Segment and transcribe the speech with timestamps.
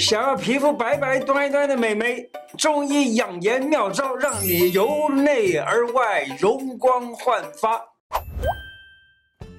[0.00, 7.78] 想要皮肤白白端端的美眉，中医养颜妙招，让你由内而外容光焕发。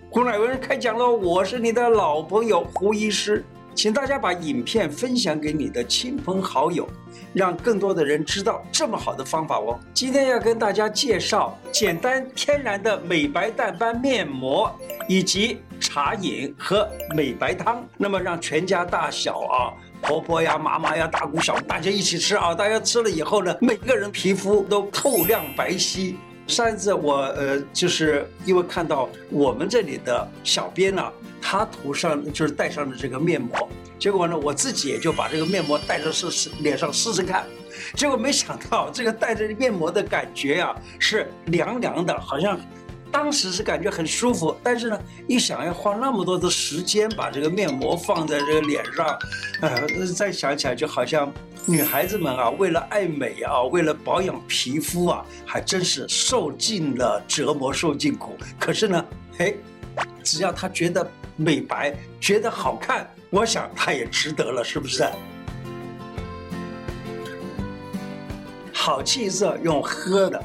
[0.09, 1.15] 胡乃文开讲喽！
[1.15, 6.89] 我是你的老朋友胡医师，请大家把影片分享给你的亲朋好友，
[7.33, 9.79] 让更多的人知道这么好的方法哦。
[9.93, 14.75] 今天要跟大家介绍简单天然的美白淡斑面膜，
[15.07, 19.71] 以及茶饮和美白汤，那么让全家大小啊。
[20.01, 22.53] 婆婆呀，妈妈呀，大姑小姑，大家一起吃啊！
[22.53, 26.15] 大家吃了以后呢，每个人皮肤都透亮白皙。
[26.47, 37.45] 上一次我呃，就是因为看到我们这里的小编呢、啊，他涂上就是戴上了这个面膜，结果呢，我自己也就把这个面膜带着试试脸上试试看，
[37.95, 42.59] 结果没想到这个带着面膜的感觉呀、是凉凉的，好像。
[43.11, 49.05] 当时是感觉很舒服，但是呢，一想要花那么多的时间把这个面膜放在这个脸上，
[49.61, 51.31] 呃，再想起来就好像
[51.65, 58.35] 女孩子们啊，为了爱美啊，为了保养皮肤啊，还真是受尽了折磨，受尽苦。
[58.57, 59.05] 可是呢，
[59.39, 59.53] 哎，
[60.23, 61.05] 只要她觉得
[61.35, 65.05] 美白，觉得好看，我想她也值得了，是不是？
[68.73, 70.43] 好气色用喝的，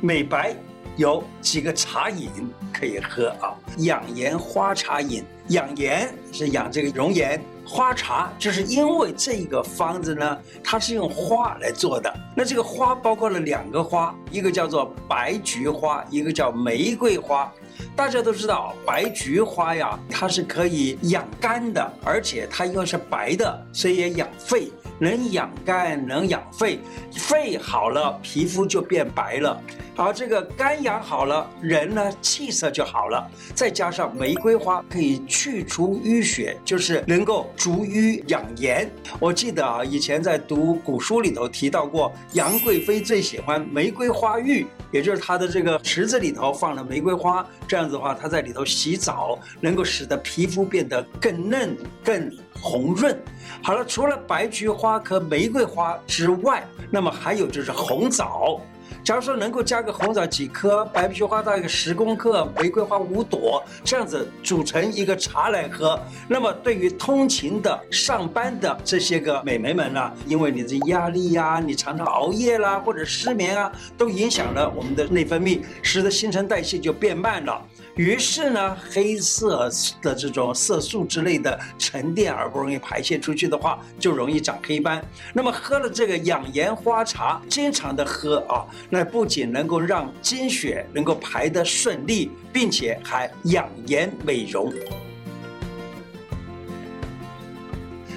[0.00, 0.56] 美白。
[0.96, 2.30] 有几个茶饮
[2.72, 12.14] 可以喝啊，养颜花茶饮，养颜是养这个容颜，花茶就是因为这个方子呢，它是用花来做的。
[12.36, 17.52] 那这个花包括了两个花，一个叫做白菊花，一个叫玫瑰花。
[17.96, 24.70] 大家都知道，白菊花呀，它是可以养肝的，而且它因为是白的，所以也养肺，
[25.00, 26.78] 能养肝，能养肺，
[27.12, 29.60] 肺好了，皮肤就变白了。
[29.96, 33.30] 好，这个肝养好了，人呢气色就好了。
[33.54, 38.90] 再加上玫瑰花可以去除淤血，就是能够逐瘀养颜。
[39.20, 52.28] 我记得啊，以前在读古书里头提到过，杨贵妃最喜欢玫瑰花浴，也就是她的这个池子里头放了玫瑰花，这样子的话，她在里头洗澡，能够使得皮肤变得更嫩、更
[52.60, 53.16] 红润。
[53.62, 58.60] 好了，除了白菊花和玫瑰花之外，那么还有就是红枣。
[59.04, 77.60] 假如说能够加个红枣几颗，白菊花大概十公克，玫瑰花五朵，这样子煮成一个茶来喝，那么对于通勤的、上班的这些个美眉们呢，因为你的压力呀、你常常熬夜啦，或者失眠啊，都影响了我们的内分泌，使得新陈代谢就变慢了。
[77.96, 79.70] 于是呢，黑色
[80.02, 85.00] 的这种色素之类的沉淀而不容易排泄出去的话，就容易长黑斑。
[85.32, 94.72] 那么喝了这个养颜花茶，经常的喝啊，那不仅能够让经血能够排得顺利，并且还养颜美容。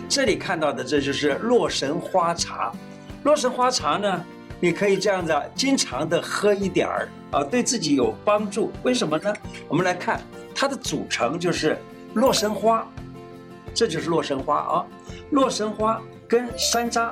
[0.09, 2.71] 这里看到的这就是洛神花茶。
[3.21, 4.25] 洛神花茶呢，
[4.59, 7.07] 你可以这样子经常的喝一点儿。
[7.31, 9.33] 啊，对自己有帮助，为什么呢？
[9.67, 10.21] 我们来看
[10.55, 11.77] 它的组成，就是
[12.13, 12.87] 洛神花，
[13.73, 14.85] 这就是洛神花啊，
[15.31, 17.11] 洛神花跟山楂，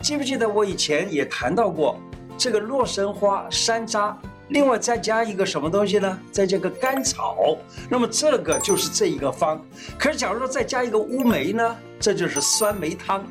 [0.00, 2.00] 记不记得我以前也谈到过
[2.38, 4.14] 这个洛神花、山楂，
[4.48, 6.18] 另外再加一个什么东西呢？
[6.32, 7.58] 再加个甘草，
[7.90, 9.60] 那么这个就是这一个方。
[9.98, 13.24] 可是假如说再加一个乌梅呢，这就是酸梅汤。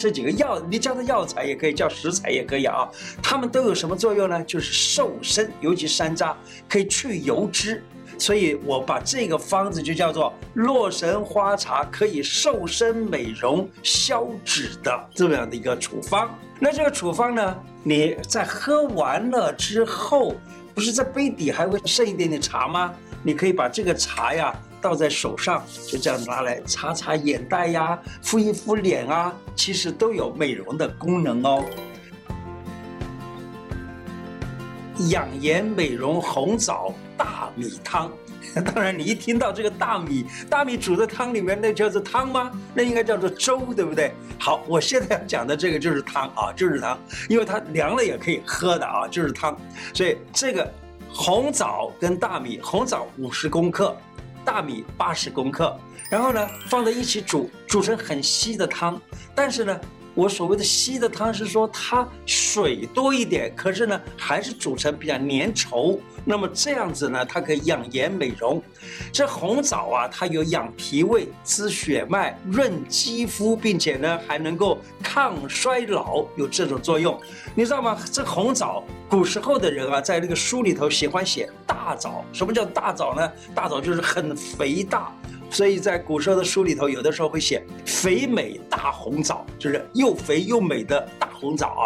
[0.00, 2.88] 这几个药，你叫它药材也可以，叫食材也可以啊。
[3.22, 4.42] 它们都有什么作用呢？
[4.44, 6.34] 就是瘦身，尤其山楂
[6.66, 7.84] 可以去油脂，
[8.16, 16.34] 所以我把这个方子就叫做洛神花茶，可以瘦身美容、消脂的这么样的一个处方。
[16.58, 20.34] 那这个处方呢，你在喝完了之后，
[20.74, 22.94] 不是在杯底还会剩一点点茶吗？
[23.22, 24.58] 你可以把这个茶呀。
[24.80, 31.64] 倒在手上，就这样拿来擦擦眼袋呀，敷一敷脸啊，其实都有美容的功能哦。
[35.08, 38.10] 养颜美容红枣大米汤，
[38.74, 42.50] 当然你一听到这个大米，大米煮的汤里面那叫做汤吗？
[42.74, 44.12] 那应该叫做粥，对不对？
[44.38, 46.98] 好，我现在要讲的这个就是汤啊，就是汤，
[47.30, 49.56] 因为它凉了也可以喝的啊，就是汤。
[49.94, 50.70] 所以这个
[51.10, 53.96] 红枣跟大米，红枣五十公克。
[54.44, 55.78] 大米八十公克，
[56.10, 59.00] 然后呢，放在一起煮，煮成很稀的汤。
[59.34, 59.80] 但是呢，
[60.20, 65.98] 我所谓的稀的汤是说它水多一点，可是呢，还是煮成比较粘稠。
[66.26, 68.62] 那么这样子呢，它可以养颜美容。
[69.10, 77.18] 这红枣啊，它有养脾胃、滋血脉、润肌肤，并且呢，还能够抗衰老，有这种作用。
[77.54, 77.98] 你知道吗？
[78.12, 82.22] 这红枣，古时候的人啊，在那个书里头喜欢写大枣。
[82.30, 83.32] 什么叫大枣呢？
[83.54, 85.10] 大枣就是很肥大、
[85.50, 91.84] 所以在古时候的书里头，有的时候会写肥美大红枣，就是又肥又美的大红枣啊。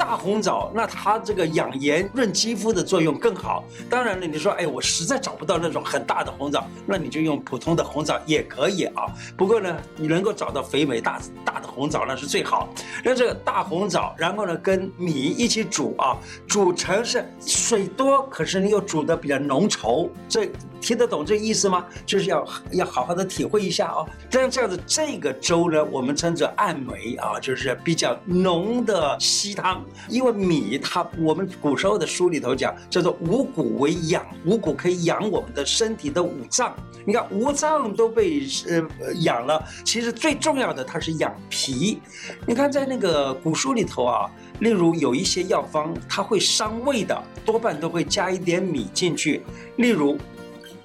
[0.00, 3.62] 大红枣，那它这个养颜润肌肤的作用更好。
[3.90, 9.04] 当然了，你说，哎，我实在找不到那种很大的红枣，那你就用普通的红枣也可以啊。
[9.36, 12.70] 不过呢，你能够找到肥美大大的红枣，那是最好。
[13.04, 16.16] 那这个大红枣，然后呢，跟米一起煮啊，
[16.48, 20.50] 煮成是水多，可是你又煮得比较浓稠，这。
[20.80, 21.84] 听得懂这意思吗？
[22.06, 24.08] 就是要要好好的体会一下哦。
[24.30, 29.84] 但这样子，这个粥呢，我们称作暗梅啊，就是比较浓的稀汤。
[30.08, 36.74] 因为米它，我们古时候的书里头讲叫做五谷为养，五谷可以养我们的身体的五脏。
[37.04, 42.00] 你看五脏都被呃养了，其实最重要的它是养脾。
[42.46, 49.42] 你看在那个古书里头啊，例如有一些药方它会伤胃的，多半都会加一点米进去，
[49.76, 50.18] 例如。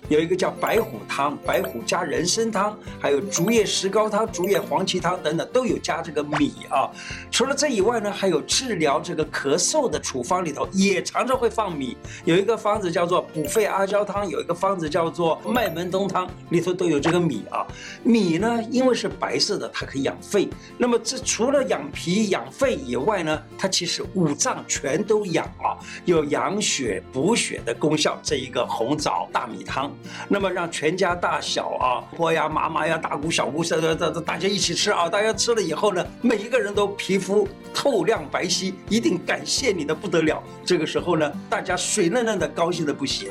[0.07, 6.89] 有一个叫白虎汤，白虎加人参汤，还有竹叶石膏汤、竹叶黄芪汤等等，都有加这个米啊。
[7.31, 11.97] 除了这以外呢，还有治疗这个咳嗽的处方里头也常常会放米。
[12.23, 17.65] 有一个方子叫做补肺阿胶汤，有一个方子叫做麦门冬汤，里头都有这个米啊。
[18.03, 20.47] 米呢，因为是白色的，它可以养肺。
[20.77, 28.19] 那么这除了养脾养肺以外呢，它其实五脏全都养啊，有养血补血的功效。
[28.21, 29.94] 这一个红枣大米汤。
[30.27, 35.09] 那么让全家大小啊，婆呀、妈妈呀、大姑、小姑，这这这大家一起吃啊！
[35.09, 40.41] 大家吃了以后呢，每一个人都皮肤透亮白皙，一定感谢你的不得了。
[40.63, 43.29] 这个时候呢，大家水嫩嫩的，高兴的不行。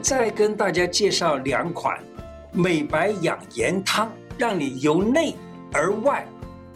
[0.00, 1.98] 再跟大家介绍两款
[2.52, 5.34] 美白养颜汤，让你由内
[5.72, 6.26] 而外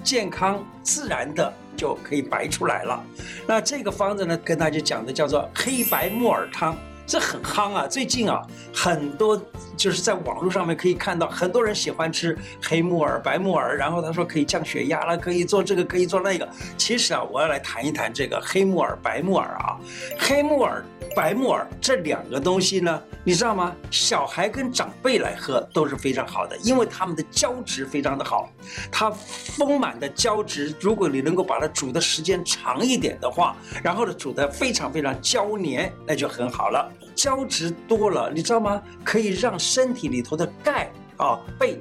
[0.03, 1.53] 健康自然的。
[1.83, 3.03] 就可以白出来了。
[3.45, 7.89] 那这个方子呢，跟大家讲的叫做黑白木耳汤，这很夯啊。
[7.89, 8.41] 最近啊，
[8.73, 9.37] 很多
[9.77, 16.49] 就是在网络上面可以看到，很多人喜欢吃黑木耳、白木耳，然后他说可以降血压了，可以做这个，可以做那个。
[16.79, 19.77] 其实啊，我要来谈一谈这个黑木耳、白木耳啊，
[20.21, 20.85] 黑木耳。
[21.15, 23.75] 白木耳这两个东西呢，你知道吗？
[23.91, 28.51] 小孩跟长辈来喝都是非常好的，因为它们的胶质非常的好。
[28.91, 36.91] 它丰满的胶质，如果你能够把它煮的时间长一点的话，然后呢煮得非常非常胶黏，那就很好了。
[37.15, 38.83] 胶质多了，你知道吗？
[39.05, 41.81] 可以让身体里头的钙啊被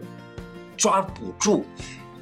[0.76, 1.66] 抓捕住。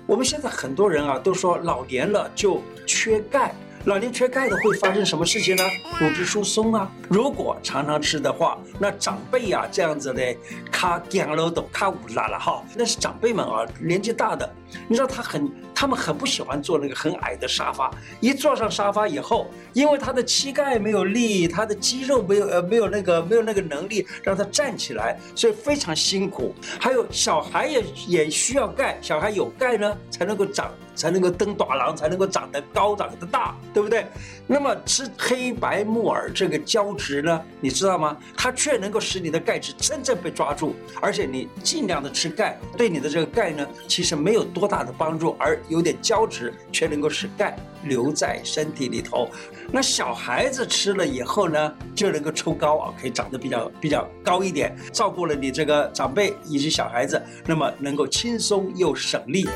[0.06, 3.54] 我们现在很多人啊都说老年了就缺钙。
[3.86, 5.64] 老年缺钙的会发生什么事情呢？
[5.98, 6.92] 骨质疏松啊！
[7.08, 10.36] 如果常常吃的话，那长辈呀这样子的，
[10.70, 14.48] 卡干了都卡乌拉了哈，那是长辈们啊，年纪大的，
[14.88, 15.50] 你知道他很，
[15.80, 17.90] 他们很不喜欢坐那个很矮的沙发，
[18.20, 26.54] 一坐上沙发以后，因为他的膝盖没有力，他的肌肉没有呃没有那个没有那个能力让他站起来，所以非常辛苦。
[26.82, 30.70] 还有小孩也也需要钙，小孩有钙呢才能够长。
[31.00, 34.06] 才能够登大郎，才能够长得高，长得大，对不对？
[34.46, 38.18] 那么吃黑白木耳这个胶质呢，你知道吗？
[38.36, 49.30] 它却能够使你的钙质真正被抓住，而且你尽量的吃钙，对你的这个钙呢，其实没有多大的帮助，而有点胶质却能够使钙留在身体里头。
[49.72, 59.48] 那小孩子吃了以后呢，就能够抽高啊，可以长得比较比较高一点，照顾了你这个长辈以及小孩子，那么能够轻松又省力。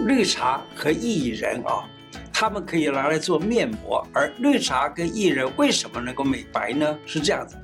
[0.00, 1.84] 绿茶和薏仁啊，
[2.32, 4.06] 它们可以拿来做面膜。
[4.14, 6.96] 而绿茶跟薏仁为什么能够美白呢？
[7.04, 7.56] 是这样子，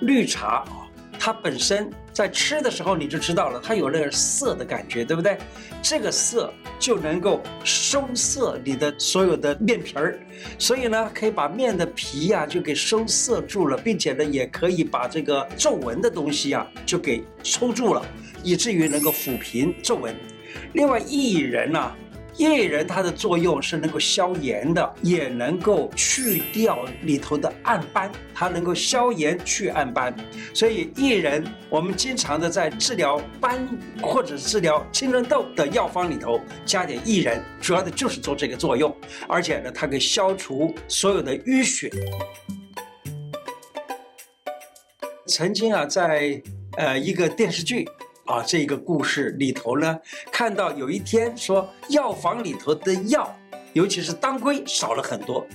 [0.00, 0.85] 绿茶啊，
[1.26, 5.36] 它本身在吃的时候你就知道了，它有那个涩的感觉，对不对？
[5.82, 10.20] 这个涩就能够收涩你的所有的面皮儿，
[10.56, 18.06] 所以呢，可以把面的皮呀就给收涩住了，并且呢，也可以把这个皱纹的东西啊就给抽住了，
[18.44, 20.14] 以至于能够抚平皱纹。
[20.74, 21.92] 另外，薏仁呢，
[22.38, 30.14] 薏仁它的作用是能够消炎的，也能够去掉里头的暗斑，它能够消炎去暗斑。
[30.52, 33.66] 所以，薏仁我们经常的在治疗斑
[34.02, 38.94] 或者治疗青春痘的药方里头加点薏仁，主要的就是做这个作用。
[39.26, 41.90] 而且呢，它可以消除所有的淤血。
[45.26, 46.40] 曾经啊，在
[46.76, 47.88] 呃一个电视剧。
[48.26, 49.98] 啊，这个故事里头呢，
[50.30, 53.34] 看到有一天说药房里头的药，
[53.72, 55.46] 尤其是当归少了很多，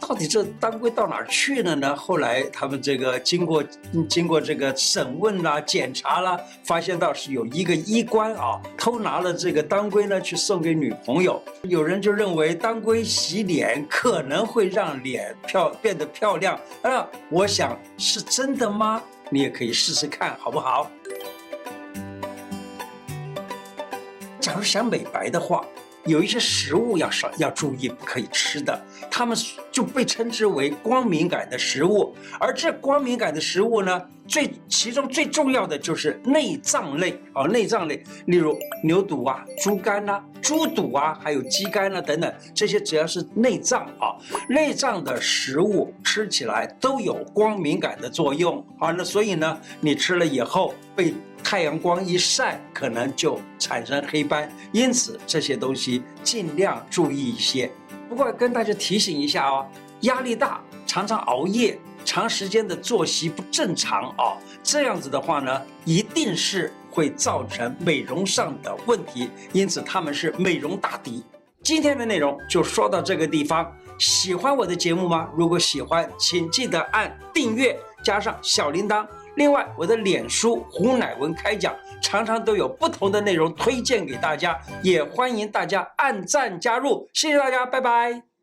[0.00, 1.96] 到底这当归到哪儿去了呢？
[1.96, 3.64] 后来他们这个经过
[4.08, 11.42] 经过这个审问啦、检查啦，发现到是有一个医官啊偷拿了这个当归呢去送给女朋友。
[11.62, 19.02] 有人就认为当归洗脸可能会让脸漂变得漂亮啊，我想是真的吗？
[19.28, 20.88] 你也可以试试看好不好？
[24.66, 25.64] 想美白的话。
[26.04, 28.80] 有一些食物要少要注意，不可以吃的，
[29.10, 29.36] 它们
[29.72, 32.14] 就被称之为光敏感的食物。
[32.38, 44.14] 而这光敏感的食物呢，最其中最重要的就是内脏类啊，内脏类，例如牛肚啊、猪肝呐、猪肚啊，还有鸡肝啊等等，这些只要是内脏啊，
[44.48, 48.92] 内脏的食物吃起来都有光敏感的作用啊。
[48.92, 51.12] 那所以呢，你吃了以后被。
[51.48, 57.70] 太阳光一晒，可能就产生黑斑，因此这些东西尽量注意一些。
[58.08, 59.64] 不过跟大家提醒一下哦，
[60.00, 69.30] 压力大，常常熬夜，长时间的作息不正常啊，这样子的话呢，一定是会造成美容上的问题。
[69.52, 71.22] 因此他们是美容大敌。
[71.62, 73.72] 今天的内容就说到这个地方。
[73.98, 75.28] 喜欢我的节目吗？
[75.36, 79.06] 如果喜欢，请记得按订阅，加上小铃铛。
[79.36, 87.08] 另外，我的脸书胡乃文开讲，常常都有不同的内容推荐给大家，也欢迎大家按赞加入。
[87.12, 88.35] 谢谢大家，拜拜。